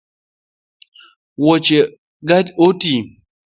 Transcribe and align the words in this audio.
Wuoche 1.43 1.79
ga 2.27 2.37
otii 2.65 3.01